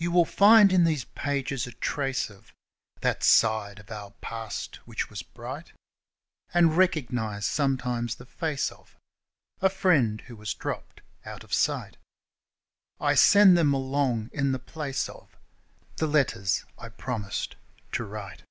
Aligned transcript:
You 0.00 0.10
will 0.10 0.24
find 0.24 0.72
in 0.72 0.82
these 0.82 1.04
pages 1.04 1.64
a 1.64 1.70
trace 1.70 2.28
of 2.28 2.52
That 3.02 3.22
side 3.22 3.78
of 3.78 3.88
our 3.88 4.10
past 4.20 4.80
which 4.84 5.08
was 5.08 5.22
bright, 5.22 5.72
And 6.52 6.76
recognise 6.76 7.46
sometimes 7.46 8.16
the 8.16 8.26
face 8.26 8.72
of 8.72 8.96
A 9.60 9.70
friend 9.70 10.22
who 10.22 10.34
has 10.38 10.54
dropped 10.54 11.02
out 11.24 11.44
of 11.44 11.54
sight 11.54 11.98
I 12.98 13.14
send 13.14 13.56
them 13.56 13.72
along 13.72 14.28
in 14.32 14.50
the 14.50 14.58
place 14.58 15.08
of 15.08 15.36
The 15.98 16.08
letters 16.08 16.64
I 16.76 16.88
promised 16.88 17.54
to 17.92 18.02
write. 18.02 18.42